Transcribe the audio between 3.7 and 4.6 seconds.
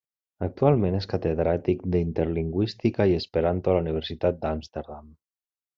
a la Universitat